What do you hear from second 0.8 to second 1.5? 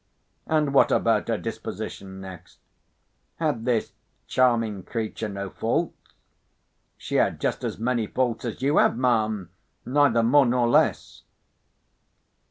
about her